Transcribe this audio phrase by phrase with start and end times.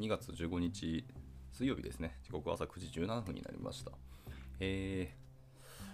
[0.00, 1.04] 2月15日
[1.52, 2.16] 水曜日ですね。
[2.24, 3.92] 時刻は朝9時17分になりました。
[4.58, 5.12] え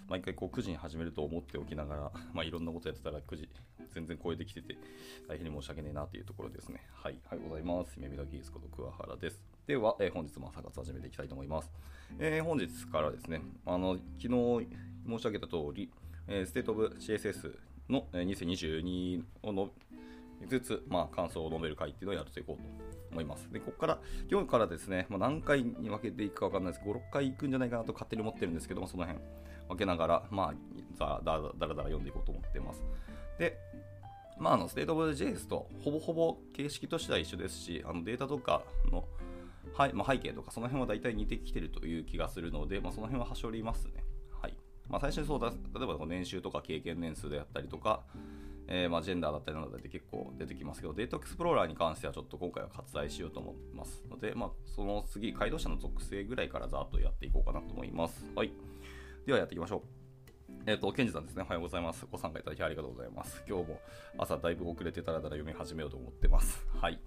[0.06, 3.48] ー、毎回こう9時に始めると思っておきながら、まあ、いろんなことやってたら9時
[3.92, 4.79] 全然超えてきてて、
[5.27, 6.87] 大変に申し訳ねえなというところですね。
[6.92, 7.94] はい、おはようございます。
[7.96, 9.42] ゆめみのキースこと桑原です。
[9.66, 11.72] では、えー、本日も朝活始めていきたいと思います。
[12.20, 14.69] えー、本日からですね、あの昨日
[15.08, 15.90] 申し上げた通り、
[16.29, 19.70] えー、 State of CSS の2022をの
[20.47, 23.51] ずつ、まあ、感想を述べる回っていうのをやっていこうと思います。
[23.52, 23.98] で、ここから、
[24.30, 29.23] 今日からですね、まあ、何回に分けていくか分かんないですけど、5、6回いくんじゃないかなと勝手に思ってるんですけども、その辺
[29.69, 30.55] 分けながら、ま
[30.98, 32.84] あ、だらだら読んでいこうと思ってます。
[33.38, 33.59] で、
[34.38, 39.05] まあ、あのステートオブ JS とほぼほぼ形式としては一緒ですし、あのデータとかの、
[39.75, 44.05] はいまあ、背景とかその辺は大体似てきてるという気がするので、まあ、その辺は端折りますね。
[44.41, 44.56] はい
[44.88, 48.02] まあ、最初にそうだ、例えば年収とか経験年数であったりとか、
[48.69, 58.25] えー、まあ、ジェンダーだったりなどで結構出てきますけど、 Data Explorer に関してはちょっと今回は割愛しようと思いますので、まあ、その次、回答者の属性ぐらいからざっとやっていこうかなと思います。
[58.34, 58.53] はい。
[59.27, 60.06] ではやっていきましょう。
[60.67, 61.42] えっ、ー、と、ケンジさんですね。
[61.42, 62.06] おはようございます。
[62.11, 63.44] ご参加いただきありがとうございます。
[63.48, 63.81] 今日も
[64.19, 66.67] 朝だいぶ遅れてたらだら読み始めようと思ってます。
[66.81, 66.98] はい。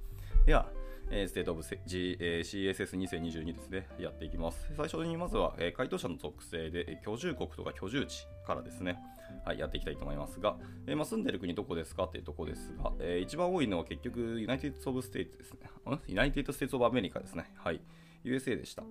[0.45, 0.69] では、
[1.11, 4.71] えー、 State of、J えー、CSS2022 ですね、やっていきます。
[4.77, 8.97] 最初にまずは、えー、回答者の属性で、居住国とか居住地からですね、
[9.45, 12.03] はい、やっていきたいと思いますが、えー、まあ、住んでる国どこですか？
[12.05, 15.69] っていうとこですが、えー、一番多いのは結局、 United of States ですね。
[16.07, 17.51] United States of America ですね。
[17.57, 17.81] はい。
[18.23, 18.83] USA でした。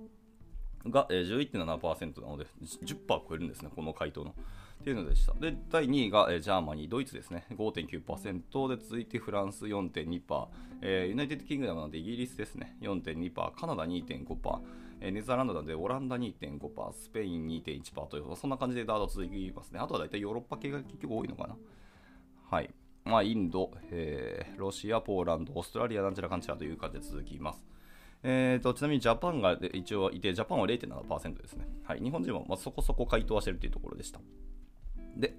[0.86, 4.34] が、えー、11.7%なので、10%超えるんですね、この回答の。
[4.80, 5.34] っていうのでした。
[5.34, 10.48] で、第2位が、えー、 Germany、ドイツですね、5.9%で続いてフランス4.2%、
[10.82, 14.60] えー、 United Kingdom なんでイギリスですね、4.2%、カナダ2.5%、
[15.00, 19.78] え、 Netherland なんでオランダ2.5%、スペイン2.1%という、そんな感じでダーッと続きますね。
[19.78, 21.56] あとは大体ヨーロッパ系が結局多いのかな。
[22.50, 22.70] はい。
[23.04, 27.64] まあ、インド、えー、ロシア、ポーランド、オーストラリア、なんちゃらかんちゃらという感じで続きます。
[28.22, 31.66] えーと、ちなみにジャパンが一応いて、ジャパンは0.7%ですね。
[31.84, 34.20] はい、日本人もまそこそこ回答はしてるというところでした。
[35.16, 35.34] で、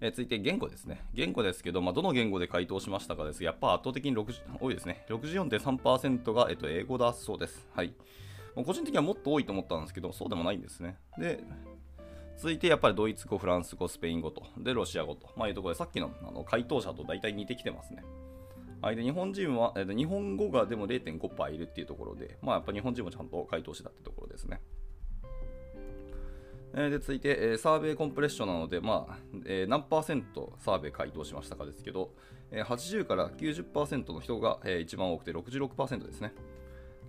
[0.00, 1.04] えー、続いて言語ですね。
[1.12, 5.04] 言語ですけど、まあ、どの言語で回答しましたかですやっぱ圧倒的に多いですね。
[5.08, 7.68] 64.3%が、えー、と英語だそうです。
[7.74, 7.92] はい。
[8.54, 10.98] 個人的にはもっと多いと思ったんですけど、そうでもないんですね。
[11.18, 11.42] で、
[12.36, 18.02] 続いてやっぱりドイツ語、フランス語、スペイン語と、で、ロシア語と、まあ、いうところで、さっきのあの回答者と大体似てきてますね。
[18.82, 24.60] はい、で日本人は、えー、日本語がでも0.5%いるっていうところで、まあ、やっぱ日本人もちゃんと回答してたってところですね。
[26.74, 32.12] えー、で続いて、えー、サーベイコンプレッションなので、まあえー、何パーセントサーベイ回答しましたかですけど、
[32.50, 36.32] えー、80から90%の人が、えー、一番多くて66%ですね。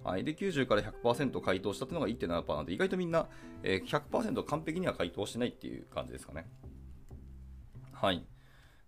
[0.03, 3.27] はい、で90から100%回答したというのが1.7%なので、意外とみんな、
[3.63, 6.45] えー、100%完璧には回答してないっていう感じですかね。
[7.93, 8.25] はい。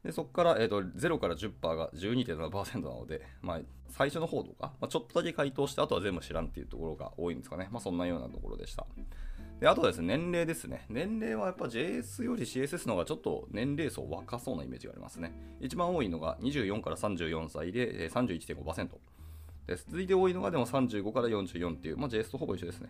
[0.03, 3.59] でそこから、えーと、0から10%が12.7%なので、まあ、
[3.89, 7.69] 最初の方とか、まあ、ちょっとだけ回答して、あとは全部知らんっていうところが多いんですかね。
[7.71, 8.85] まあ、そんなようなところでした。
[9.59, 10.85] であとはですね、年齢ですね。
[10.89, 15.31] 年齢はやっぱ JS より CSS の方がちょっと年齢層若そうなイメージがありますね。
[15.61, 18.89] 一番多いのが24から34歳で31.5%
[19.67, 19.75] で。
[19.75, 22.89] 続いて多いのがでも35から44っていう、まあ、JS とほぼ一緒ですね。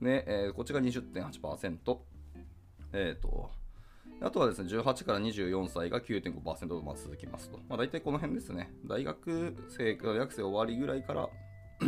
[0.00, 1.98] で、えー、こっちが20.8%。
[2.94, 3.50] えっ、ー、と、
[4.20, 7.58] あとはですね、18から24歳が9.5%とま続きますと。
[7.68, 8.72] まあ、大体この辺ですね。
[8.84, 11.28] 大学生、大学生終わりぐらいから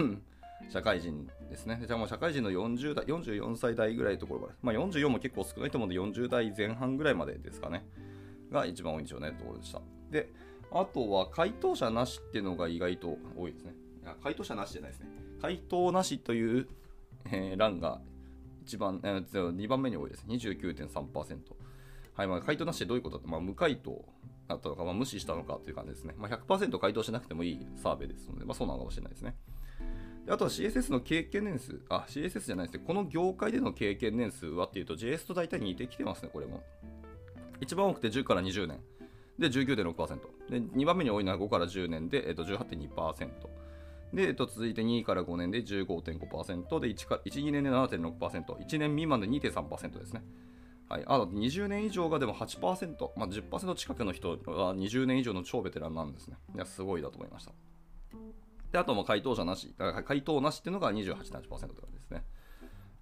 [0.71, 1.83] 社会人ですね。
[1.87, 4.55] じゃあもう社会人の40代、44歳代ぐらいのところまで。
[4.63, 7.87] まあ、44も結構少ないと思うんで、40代前半ぐらいまでですかね。
[8.51, 9.81] が一番多いんでしょうね、ところでした。
[10.11, 10.33] で、
[10.73, 13.75] あとは回答者なしっていうのが意外と多いですね。
[14.23, 15.09] 回答者なしじゃないですね。
[15.41, 16.69] 回答なしという、
[17.31, 18.01] えー、欄が
[18.65, 20.25] 一番、えー、2番目に多いです。
[20.27, 21.39] 29.3%。
[22.15, 24.05] はいまあ、回答なしでどういうことだと、まあ、無回答
[24.49, 26.15] だったのか、まあ、無視したのかという感じですね。
[26.17, 29.37] まあ、100%回答しなくてもいいサーベイですので、まあ、そうなのかもしれないですね。
[30.29, 32.85] あとは CSS の経験年数、あ、CSS じゃないですね。
[32.87, 36.63] この業界での経験年数はっていうと JS と大体似てきてますね、これも。
[37.61, 38.81] 一番多くて10から20年。
[39.39, 40.51] で、19.6%。
[40.51, 43.29] で、2番目に多いのは5から10年で、えっと、18.2%。
[44.15, 50.23] で、えっと、続いて2から5年で15.5%で1か、1、2年で7.6%、1年未満で2.3%ですね。
[50.89, 54.37] はい、あの20年以上がでも8%、まあ、10%近くの人は
[54.75, 56.37] 20年以上の超ベテランなんですね。
[56.55, 57.53] いや、すごいだと思いました。
[58.71, 62.25] で、あとも回答者なし、だから回答なしっていうのが28.8%とかですね。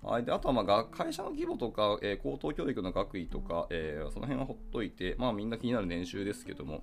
[0.02, 6.82] はい、であとはまあ会社の規模とか、えー、高等教育の学位とか、えー、その辺はほっといて、まあ、みんな気になる年収ですけども、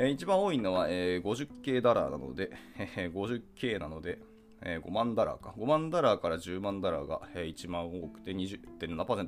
[0.00, 2.52] えー、一番多いのは、えー、50K ダラーなので、
[2.96, 4.20] えー、50K なので、
[4.62, 5.52] えー、5万ダラーか。
[5.58, 9.26] 5万ダラーから10万ダラーが、えー、1万多くて20.7%。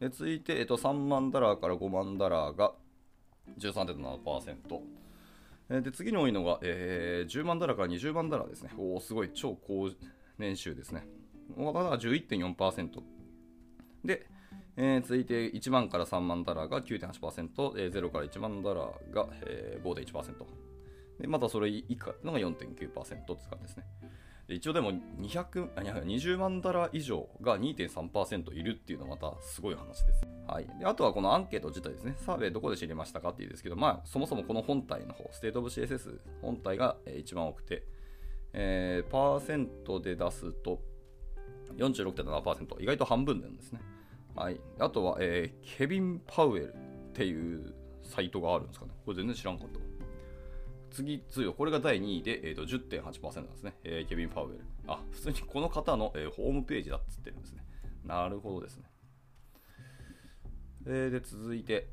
[0.00, 2.72] で続いて、えっと、3万ダラーから5万ダラーが
[3.60, 4.80] 13.7%、
[5.70, 8.70] えーで次に多いのが、えー、10万ダラーから20万ダラーですね。
[8.76, 9.88] おお、すごい、超高
[10.38, 11.06] 年収ですね。
[11.54, 13.02] これが11.4%。
[14.04, 14.26] で、
[14.80, 20.22] えー、続いて1万から3万ダラーが9.8%、えー、0から1万ダラーが、えー、5.1%。
[21.20, 23.84] で、またそれ以下のが4.9%って感じですね。
[24.46, 30.26] で一応でも200あ20万ダラ以上が2.3%いるっていうのはまたすごい話です。
[30.46, 37.84] はい、であとはこのアンケート自体ですね、サーベイどこで知りましたかっていうんですけど、まあ、そもそもこの本体の方、ステートオブ CSS 本体が一番多くて、
[38.54, 40.80] えー、パーセントで出すと
[41.76, 43.80] 46.7%、意外と半分なんですね。
[44.38, 46.76] はい、あとは、えー、ケビン・パウエルっ
[47.12, 47.74] ていう
[48.04, 48.92] サイトがあるんですかね。
[49.04, 49.80] これ全然知らんかった。
[50.92, 54.64] 次、次これが第2位で、えーと、10.8%なんですね、えー、ケビン・パウエル。
[54.86, 57.64] あ、普通にこの方の、えー、ホームページだっつってるんですね。
[58.04, 58.84] なるほどですね。
[60.86, 61.88] えー、で、続いて、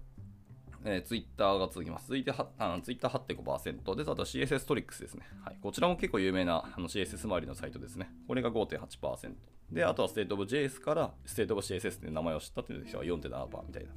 [0.88, 2.08] えー、ツイッターが続きます。
[2.08, 5.26] 続いてはあのツイッター8.5%で、あとは CSS-Tricks ですね。
[5.44, 8.12] はい、こちらも結構有名なあの CSS 周りのサイトですね。
[8.28, 9.34] これが5.8%。
[9.72, 13.90] で、あとはステートオブ JS からステートオブ CSS って名前を知ったっていう人が4.7%みたいな。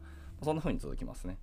[0.43, 1.39] そんな風に続きますね。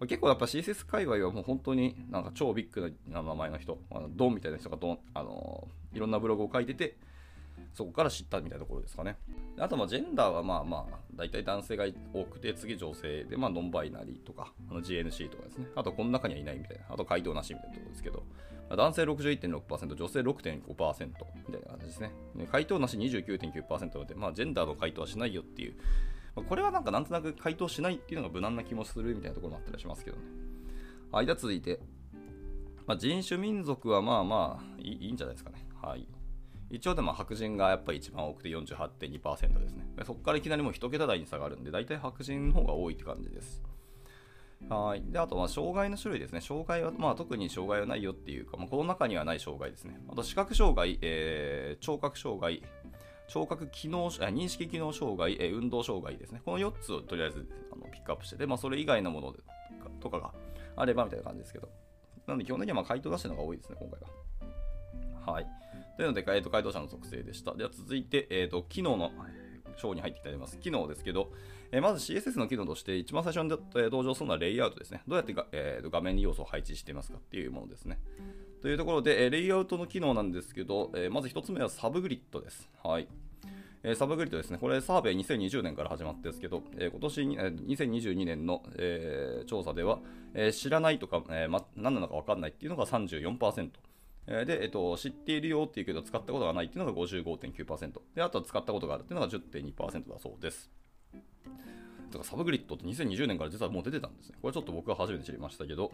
[0.00, 6.98] 結構やっぱ CSS 界隈はもう本当になんか超ビッグな名前の人、あのドンみたいな人がどんあのいろんなブログを書いてて、
[7.72, 9.16] そこから知ったみたいなところですかね。
[9.58, 15.66] あと、ジェンダーはまあまあ、大体男性が多くて、次女性で、まあ、ノンバイナリーとか、GNC とかですね。
[15.74, 16.84] あと、この中にはいないみたいな。
[16.90, 18.22] あと、回答なしみたいなところですけど、
[18.74, 21.06] 男性61.6%、女性6.5%
[21.46, 22.10] みたいな感じですね。
[22.50, 25.74] 回答なし29.9%なので、まあ、ジェンダーの回答はしないよっていう、
[26.34, 30.22] ま、これはなんかなんとなく回答しないっていうのが無難な気もするみたいなところもあったりしますけどね。
[31.12, 31.78] はい、では続いて、
[32.86, 35.64] まあ、人種民族はまあまあいいんじゃないですかね。
[35.80, 36.08] はい。
[36.70, 39.86] 一応でも白人がやっぱり一番多くて48.2%ですね。
[40.04, 43.62] そこからいきなりもう1桁台に下がるんで、大体白人の方が多いって感じです。
[44.68, 45.02] はい。
[45.06, 46.40] で、あとは障害の種類ですね。
[46.40, 50.00] 障害は、まあ特に障害はないよっていうか、まあ、この中にはない障害ですね。
[50.08, 52.62] あと視覚障害、えー、聴覚障害、
[53.28, 56.42] 聴覚機能、認識機能障害、えー、運動障害ですね。
[56.44, 59.34] この4つをとりあえずあのピックアップして、で、まあそれ以外のもの
[60.00, 60.32] とかが
[60.74, 61.68] あればみたいな感じですけど。
[62.26, 64.00] なので基本的にはま回答出してるのが多いですね、今回
[65.26, 65.32] は。
[65.32, 65.46] はい。
[65.96, 67.54] というので、えー、と回答者の特性でした。
[67.54, 69.12] では続いて、えーと、機能の
[69.76, 70.58] 章に入っていきたいと思います。
[70.58, 71.32] 機能ですけど、
[71.72, 75.02] えー、まず CSS の機能として一番最初に、えー、登場するのはレイアウトですね。
[75.08, 77.98] どうやってが、えーと、画面に要素を配置していますかっていうものですね。
[78.62, 82.70] というところで、え、レイアウトの機能なんですけど、え、まず1つ目は subgrid です。
[82.82, 83.08] はい。
[83.82, 84.58] え、 subgrid ですね。
[84.58, 90.00] これサーベイ2020年から始まったんですけど、えー、今年に、えー、2022年の、えー、調査では、
[90.34, 93.70] えー、知らないとか、えーま、何なのか分かんないっていうのが34%。
[94.26, 98.00] で、えっと、知っているよっていうけど使ったことがないっていうのが55.9%。
[98.14, 100.70] で、あとは使ったことがあるっていうのが10.2%だそうです。
[101.14, 104.36] だから subgrid って2020年から実はもう出てたんですね。
[104.42, 105.92] これちょっと僕は初めて知りましたけど、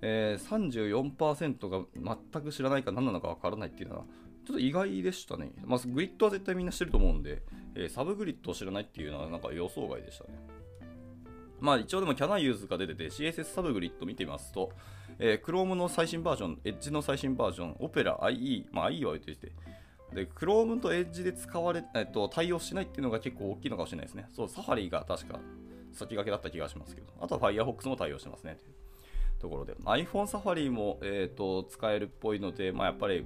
[0.00, 4.04] えー、34%が全く知らないか何なのかわからないっていうのは、
[4.46, 5.50] ちょっと意外でしたね。
[5.64, 7.42] まあ、グリッドは絶対みんな知ってると思うんで、
[7.74, 10.30] えー、 subgrid を知らないっていうのはなんか予想外でしたね。
[11.60, 14.70] まあ一応でも Can I use が出てて CSS サブグリッド見てみますと、
[15.18, 19.52] えー、Chrome の最新バージョン、Edge の最新バージョン、Opera IE、まあ IE は置いていて、
[20.14, 24.28] で、Chrome と Edge で使われ、えっと、対応しないっていうのが結構大きいのかもしれないですね。
[24.32, 25.40] そう、Safari が確か
[25.92, 28.58] 先駆けだった気がしますけど、あとは Firefox も対応してますね。
[29.38, 33.24] ところで、iPhone Safari も、えーと、使えるっぽいので、まあ、やっぱり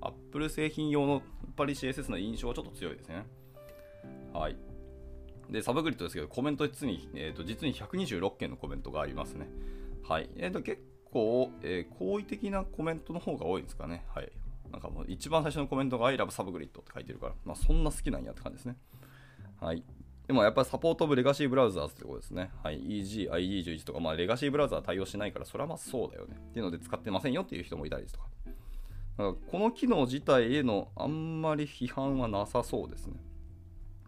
[0.00, 1.22] Apple 製品用のやっ
[1.56, 3.24] ぱり CSS の印象はちょっと強いですね。
[4.32, 4.56] はい。
[5.50, 9.48] で、 subgrid ですけど、コメント実に、えーと、実に126件のコメントがありますね。
[10.02, 10.28] はい。
[10.36, 14.04] えーと、結構、えー、好意的なコメントの方が多いんですかね。
[14.14, 14.32] はい。
[14.70, 18.76] なんかもう一番最初のコメントが I love サブグリッドって書いてるから、まあそんな好きなんやって感じですね。
[19.60, 19.82] はい。
[20.26, 22.50] でもやっぱりサポートオブレガシーブラウザーズってことですね。
[22.62, 22.80] はい。
[22.80, 26.36] EG、ID11 とか、まあレガシーブラウザー対応しないから、それはまあそうだよね。
[26.38, 28.26] っていうので使ってませんよっていう人もいたりですとか。
[28.44, 33.14] だからこの機能自体へのあんまり批判はなさそうですね。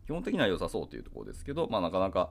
[0.07, 2.31] 基本的には良さそうというところですけど、まあなかなか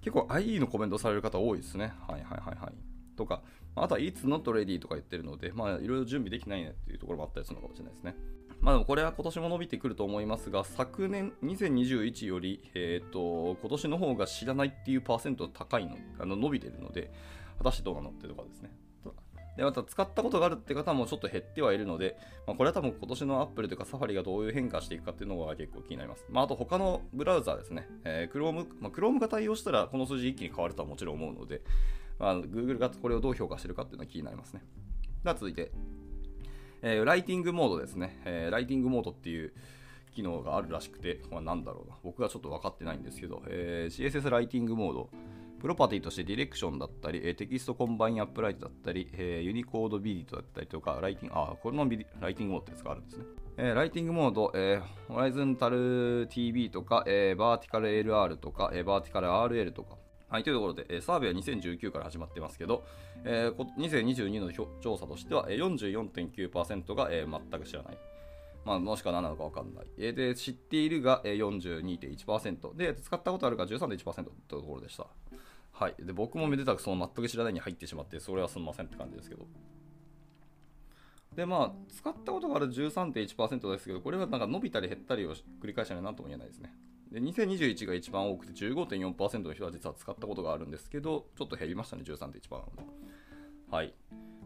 [0.00, 1.92] 結構 IE のコメントされる方多いですね。
[2.08, 2.74] はいはいはいはい。
[3.20, 3.42] とか、
[3.76, 8.16] あとは It's not ready とか言ってるので、まあいろいろ準備できないねっていうところもあったりするのかもしれないですね。
[8.60, 17.12] まあでもこれは今年も伸びてくると思いますが、昨年2021より、えっ、ー、と、今年の方が知らないっていうパーセント高いの、あの伸びてるので、
[17.58, 18.70] 果たしてどうなのってとこですね。
[19.56, 26.24] で、また使ったことがあるって方もちょっと減ってはいるので、まあ、これは多分今年の Apple とか Safari がどういう変化していくかっていうのが結構気になります。
[26.30, 27.86] まあ、あと他のブラウザーですね。
[28.04, 31.62] えー、Chrome、まあ、Chrome が対応したらこの数字一気に変わるとはもちろん思うので、
[32.20, 34.62] まあ、Google がこれをどう評価してるかっていうのは気になりますね。
[35.24, 35.72] では続いて、
[36.82, 38.20] えー、 writing mode ですね。
[38.24, 39.52] えー、 writing mode っていう
[40.14, 41.96] 機能があるらしくて、まあ、なんだろうな。
[42.04, 45.10] 僕はちょっと分かってないんですけど、えー、CSS writing mode。
[45.60, 53.24] プロパティとして direction だったり、 text-combine-upright だったり、え unicode-bidi だったりとか、 writing、あ、これのビリ writing mode ってやつがあるんですね。
[53.58, 59.98] え writing mode、えー、 horizontal TB とか、えー、 vertical LR とか、えー、 vertical RL とか、
[60.30, 62.84] はい、というところで、えサーベイは2019から始まってますけど、
[63.24, 67.98] えー、2022の調査としては、え44.9%が、えー、全く知らない。
[68.64, 69.86] まあ、もしくは何なのか分かんない。
[69.98, 72.76] えー、で、知っているが、えー、42.1%。
[72.76, 75.08] で、使ったことあるが13.1%というところでした。
[75.72, 75.94] はい。
[75.98, 79.46] で、僕もめでたくその全く知らないに入ってしまって、それはすみませんって感じですけど。
[81.34, 86.72] で、まあ、使ったことがある13.1%ですけど、これはなんか伸びたり減ったりを繰り返したら何とも言えないですね。
[87.12, 92.40] で2021が一番多くて15.4%の人は実は使ったことがあるんですけど、ちょっと減りましたね、13.1%なので。
[93.70, 93.94] はい。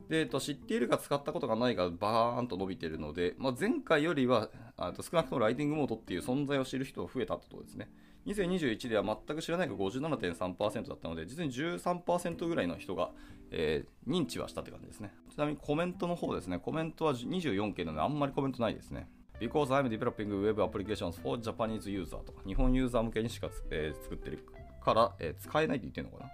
[0.08, 7.90] で、えっと、知っているか使ったことがないがバーンと伸びているので、まあ、前回よりはあと少なくともライティングモードっていう存在を知る人が増えたってことですね。
[8.26, 13.10] 2021では全く知らないが57.3%だったので、実に13%ぐらいの人が、
[13.50, 15.12] えー、認知はしたって感じですね。
[15.30, 19.08] ちなみにコメントの方ですね、コメントは24件なのであんまりコメントないですね。
[19.40, 24.38] Because I'm developing web applications for Japanese user とか、日本ユーザー向けにしか、えー、作ってる
[24.84, 26.24] から、えー、使えないって言ってるのか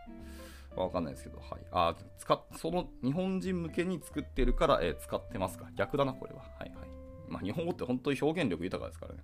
[0.76, 0.82] な？
[0.82, 1.60] わかんないですけど、はい。
[1.72, 5.66] あ、使その日本人向けに作ってるから、えー、使ってますか。
[5.74, 6.42] 逆だな、これは。
[6.58, 6.88] はいはい。
[7.28, 9.20] まあ、日本語って本当に表現力豊かですからね。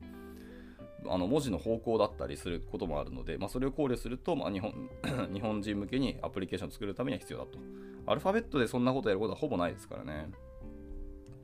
[1.08, 4.72] あの文字の方向だったりすることもあるので、まあ、それを考慮すると、まあ、日本
[5.32, 7.58] 日本人向けにアプリケーションを作るためには必要だと。
[8.06, 10.30] アルファベットでそんなことやることはほぼないですからね。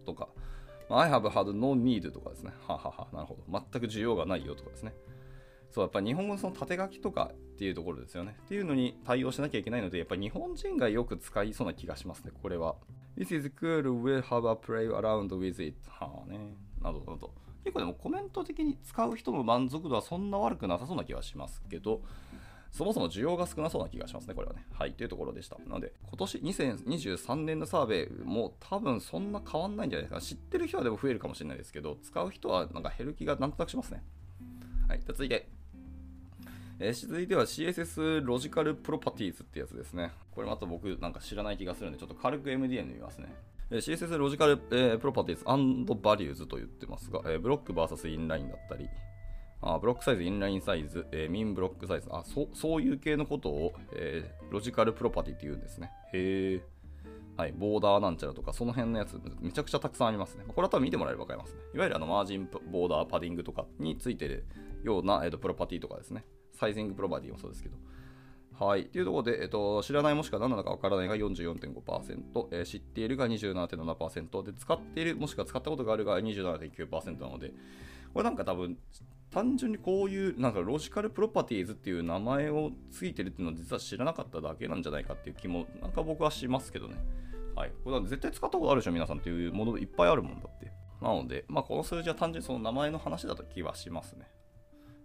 [0.04, 0.28] とか、
[0.92, 2.52] I have had no need とかですね。
[2.66, 3.42] ははは、なるほど。
[3.48, 4.94] 全く需要がないよとかですね。
[5.70, 8.36] そう、やっぱり日本語のその縦書きとかっていうところですよね。
[8.44, 12.76] っていうのに対応しなきゃいけないので、やっぱり日本人がよく使いそうな気がしますね、これは。
[13.16, 15.76] This is cool, we'll have a play around with it.
[15.88, 16.54] はあね。
[16.82, 17.30] なるほど。
[17.64, 22.02] 結構でもコメント的に使う人の満足度はそんな悪くなさそうな気はしますけど、
[22.72, 24.66] そもそも需要が少なそうな気がしますね、これはね。
[24.72, 25.58] はい、というところでした。
[25.58, 30.20] なので、今年2023年のサーベイも多分そんな変わんないんじゃないですか。
[30.20, 34.02] 知ってる人はでも増えるかもしれないですけど、使う人はなんか減る気がなんとなくしますね。
[34.88, 35.48] はい、じゃ続いて。
[36.78, 40.10] えー、続いては CSS ロジカルプロパティーズってやつですね。
[40.30, 43.34] これまた僕なんか知らない気がするんで、ちょっと軽く MDN 見ますね。
[43.70, 48.88] CSS logical、えー、 properties values と言ってますが、えー、 block VS inline だったり、
[49.62, 55.90] あ block size、inline size、えー、 min block size あそ、そういう系のことを、えー、 logical property って言うんですね。
[56.12, 56.72] へえ。
[57.36, 60.44] はい、ボーダーなんちゃらとか、その辺のやつ、めちゃくちゃたくさんありますね。
[60.46, 61.60] これは多分見てもらえれば分かりますね。
[61.74, 64.44] いわゆるあのマージンボーダー、パディングとかについてる
[64.82, 66.24] ような、えーと、プロパティとかですね。
[66.52, 67.76] サイジングプロパティもそうですけど。
[68.64, 68.86] はい。
[68.86, 77.52] というところで、えっ、と、知らないもしくは何なのか分からないが44.5%、えー、知っているが27.7%で、使っているもしくは使ったことがあるが27.9%なので、
[78.12, 78.76] これなんか多分、
[79.32, 86.96] 単純にこういうなんかロジカルプロパティーズっていう名前をついてるっていうのは実は知らなかっただけなんじゃないかっていう気もなんか僕はしますけどね。
[87.56, 87.72] はい。
[87.82, 90.70] これは絶対使ったことあるでしょ、皆さんっていうものいっぱいあるもんだって。
[91.00, 94.26] なので、まあ、この数字は単純にその名前の話だと気はしますね。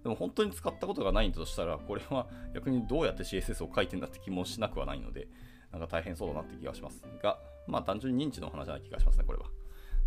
[0.03, 5.27] でも本当に使ったことがないんだとしたら、これは逆にどうやって CSS を書いてんだって気もしなくはないので、
[5.71, 9.45] なんか大変そうだなって気がしますが、まあ単純に認知の話な気がしますね、これは。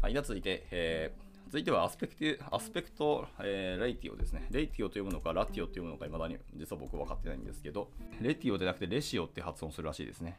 [0.03, 4.47] はい、では続いて、えー続いては aspect、aspect、えー、 ratio ですね。
[4.53, 7.91] ratio というものか、 ratio というものか、未だに実は僕は分かってないんですけど、
[8.21, 10.39] ratio でなくて ratio って発音するらしいですね。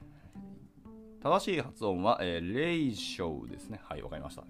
[1.21, 3.81] 正しい発音は、えー、レイショウですね。
[3.83, 4.45] はい、わかりました。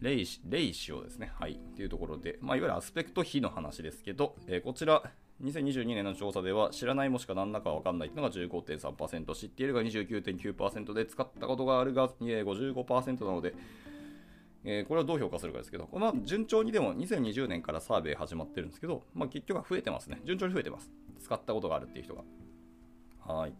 [0.00, 1.32] レイレイシオですね。
[1.40, 1.58] はい。
[1.74, 5.02] というところで、まあ、いわゆるアスペクト比の話ですけど、えー、こちら、
[5.42, 13.54] 2022年の調査では知らないもしか何らかわかんないというのが15.3%、知っているが29.9%で、使ったことがあるが55%なので、
[14.64, 20.20] えー、これはどう評価するかですけど、まあ、順調にでも2020年からサーベイ始まってるんですけど、まあ、結局は増えてますね。
[20.24, 20.90] 順調に増えてます。
[21.20, 22.22] 使ったことがあるっていう人が。
[23.26, 23.52] はい。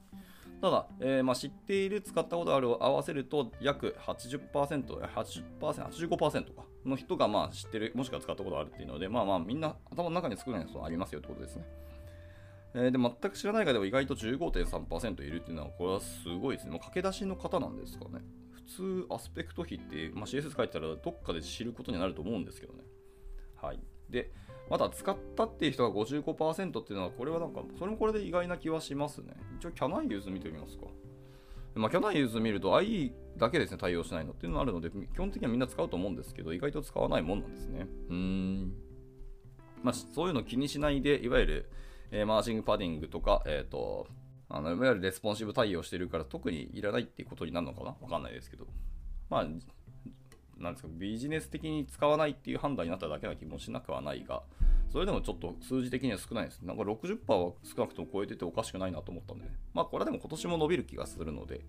[0.61, 11.65] ただ、えー、まあ、知っている、使ったことあるを合わせると、約80%、80%、85%かの人がまあ知ってる、もしくは使ったことあるっていうので、まあまあ、みんな頭の中に作るのはありますよってことですね。
[12.75, 16.71] えー、で、全く知らない方でも意外と15.3%いるっていうのは、これはすごいですね。
[16.71, 18.23] もう駆け出しの方なんですかね。
[18.67, 22.81] 普通アスペクト比って、まあ、CSS 書いてたらどっかで知ることになると思うんですけどね。
[23.57, 23.81] はい。
[24.11, 24.33] で、
[24.71, 29.35] また使ったっていう人が55%っていうのは、これはなんか、それもこれで意外な気はしますね。
[29.59, 30.87] 一応、 Can I use 見てみますか。
[31.75, 37.89] まあ、 Can I use 見ると IE だけですね、対応しないのっていうのがあるので、基本的にはみんな使うと思うんですけど、意外と使わないもんなんですね。
[38.09, 38.73] うーん。
[39.83, 41.71] まあ、そういうの気にしないで、いわゆる、
[42.11, 44.07] えー、マージンパディングとか、えっ、ー、と、
[44.57, 47.97] あのいわゆるレスポンシブ対応してるから特にいらないっていうことになるのかな？
[48.01, 48.67] わかんないですけど。
[49.29, 49.45] まあ、
[50.63, 54.43] なんですかビジネス的に使わないっていう判断になっただけな気もしなくはないが、
[54.93, 56.61] それでもちょっと数字的には少ないです。
[56.63, 59.51] なんか60%は少なくとも超えてておかしくないなと思ったんでね。
[59.73, 61.63] まあこれはでも今年も伸びる気がするので、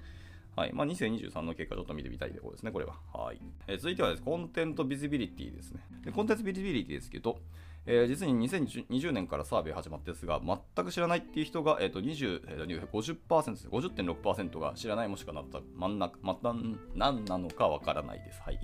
[0.55, 0.73] はい。
[0.73, 2.95] まあ、2023の結果ちょっと見てみたいところですね、これは。
[3.13, 3.41] はい。
[3.67, 5.81] えー、続いてはです、ねコンテンツビジビリティですね。
[6.05, 7.39] でコンテンツビジビリティですけど、
[7.87, 16.53] えー、実に2020年からサーベイ始まったですが、全く知らないっていう人が、えーと20えー、50%ですね、50.6%が知らないもしくはなった真ん中、また
[16.95, 18.41] 何なのかわからないです。
[18.41, 18.59] はい。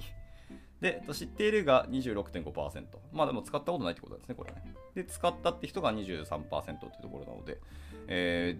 [0.81, 2.85] で、知っているが26.5%。
[3.13, 4.73] まあでも使ったことないってことですね、これね。
[4.95, 7.59] で、使ったって人が23%っていうところなので、
[8.07, 8.57] え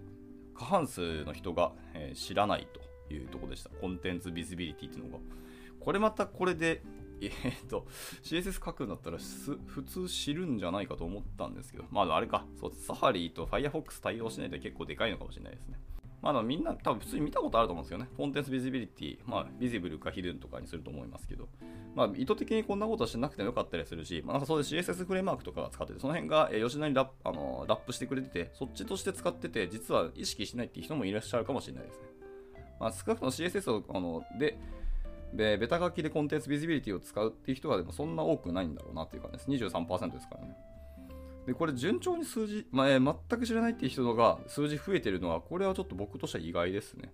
[0.54, 2.68] ー、過半数の人が、えー、知らない
[3.08, 3.70] というところでした。
[3.70, 5.24] コンテンツビジビリティっていうのが。
[5.80, 6.82] これまたこれで、
[7.26, 7.86] えー、っと、
[8.22, 9.18] CSS 書くんだったら
[9.66, 15.78] 普通知るんじゃないかと思ったんですけど、まああれか、そう、サファリと Firefox 対応しないと結構でかいのかもしれないですね。
[16.22, 18.08] まあ、みんな多分普通に見たことあると思うんですよね。
[18.16, 21.48] コンテンツビジビリティ、まあ、ビジブルかヒルンとかにすると思いますけど、
[21.96, 32.06] まあ、意図的にこんなことしなくてもよかったりするし、まあ、なんかそういう CSS フレームワークとか使ってて、その辺が吉田にラッあのラップしてくれてて、そっちとして使ってて、実は意識しないっていう人もいらっしゃるかもしれないですね。
[32.78, 34.58] まあ、少なくとも CSS をあので
[35.32, 39.66] で、ベタ書きでコンテンツビジビリティを使うっていう人はでもそんな多くないんだろうなっていう感じです。
[39.66, 40.56] 23%ですからね。
[41.46, 47.12] で、これ順調に数字、まあ、全く知らないっていう人が数字増えてるのは、これはちょっと僕としては意外ですね。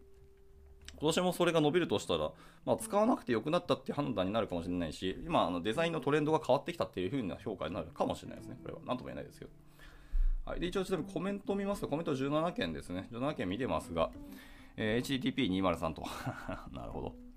[1.00, 2.32] 今年もそれが伸びるとしたら、
[2.66, 8.58] まあ、使わなくてよくなったっていう判断になるかもしれないし、今、あのデザインのトレンドが変わってきたっていう風な評価になるかもしれないですね。
[8.62, 8.80] これは。
[8.84, 9.50] なんとも言えないですけど。
[10.44, 10.60] はい。
[10.60, 13.08] で、一応ちなみにコメントを見ますと、コメント17件ですね。
[13.12, 14.10] 17件見てますが、
[14.76, 16.02] えー、HTTP203 と。
[16.76, 17.27] なるほど。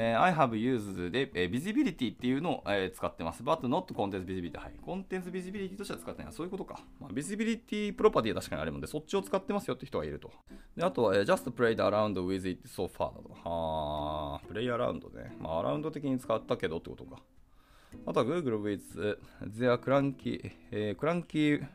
[0.00, 3.42] えー、I have used で、えー、visibility っていうのを、えー、使ってます。
[3.42, 4.56] but not content visibility。
[4.56, 4.72] はい。
[4.80, 6.32] コンテンツ visibility としては使ってない。
[6.32, 6.78] そういうことか。
[7.00, 10.30] まあ、visibility プロパティは確かにあるので、そっちを使ってますよって人がいると。
[10.76, 13.48] で、あとは、えー、just played around with it so far だと。
[13.50, 15.36] はー、play around ね。
[15.40, 17.20] まあ、アラウンド的に使ったけどってことか。
[18.06, 21.66] あとは Google with their cranky, えー、cranky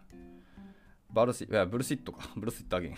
[1.12, 2.30] バルシ、いや、ブルシットか。
[2.38, 2.96] ブルシットアゲン。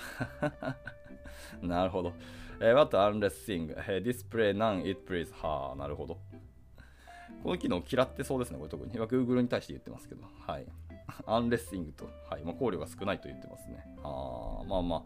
[1.67, 2.13] なるほど。
[2.59, 6.17] えー、What unless thing、えー、display none it please はあ、なるほど。
[7.43, 8.91] この機能嫌ってそうですね、これ特に。
[8.93, 10.23] 今 Google に対して言ってますけど。
[10.47, 10.65] はい。
[11.27, 13.85] unless thing と、はいまあ、考慮が少ないと言ってますね。
[14.03, 15.03] あまあまあ、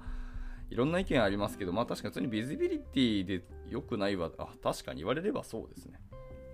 [0.69, 4.31] いろんな意見ありますけど、まあ確かに普通にビジビリティで良くないわ。
[4.38, 5.99] あ、確かに言われればそうですね。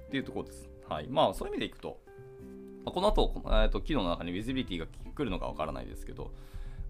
[0.07, 0.69] っていうところです。
[0.87, 1.07] はい。
[1.07, 1.99] まあそういう意味でいくと、
[2.85, 6.31] まあ、この後、えーと、機能の中にビジビリティが来るのかわからないですけど、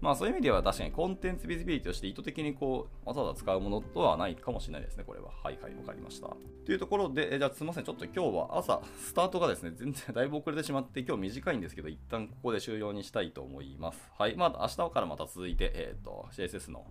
[0.00, 5.30] まあそういう意味では確かにコンテンツビジビリティとして意図的にこうわざわざ使うものとはないかもしれないですね、これは。
[5.42, 6.28] はいはい、わかりました。
[6.64, 14.12] というところで、えじゃあすみません、ちょっと今日は朝、スタートがですね、全然 だいぶ遅れてしまって、今日短いんですけど、一旦ここで終了にしたいと思います。
[14.18, 16.86] はい、まあ明日からまた続いて、えっ、ー、と、CSS の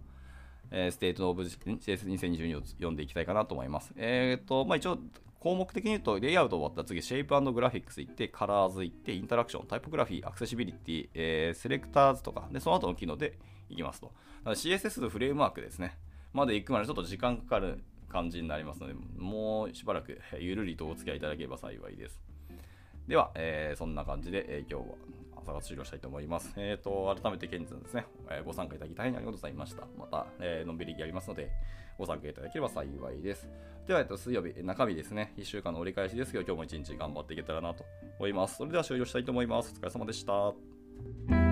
[0.71, 3.93] えー、ステートオブ CS2022 を読んでいきたいかなと思います。
[3.97, 4.97] えっ、ー、と、まあ一応、
[5.45, 13.37] 項目的に言うと、レイアウト終わったら次、 shape graphics 行って、 colors 行って、 interaction、typography、accessibility、えー、 selectors とか、で、その後の機能で
[13.69, 14.11] いきますと。
[14.43, 15.99] CSS のフレームワークですね。
[16.33, 22.19] まで行くまでちょっと時間かかる感じになりますので、もうしばらくゆるりとお付き合いいただければ幸いです。
[23.07, 24.95] では、えー、そんな感じで、えー、今日は
[25.45, 26.51] 朝活終了したいと思います。
[26.57, 29.87] えっ、ー、と、改めて、ケンズですね、えー、ご参加いただき大変ありがとうございました。
[29.97, 31.51] また、えー、のんびりやりますので、
[31.97, 33.47] ご参加いただければ幸いです。
[33.87, 37.85] では、えっと、水曜日、中日ですね、1週間の折り返しですけど、今日も一日頑張っていけたらなと
[38.17, 38.57] 思います。
[38.57, 39.73] それでは終了したいと思います。
[39.75, 41.44] お疲れ様でした。